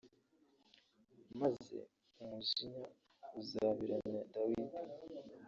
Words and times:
maze 1.39 1.77
umujinya 2.21 2.85
uzabiranya 3.39 4.19
Dawidi 4.33 4.77